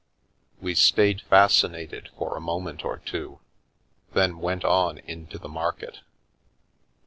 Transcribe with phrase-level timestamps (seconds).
[0.59, 3.37] We stayed fascinated for a moment or two,
[4.13, 5.99] then went on into •the market.